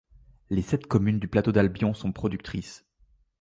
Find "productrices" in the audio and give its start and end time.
2.11-2.87